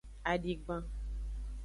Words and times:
Adigban. 0.31 0.81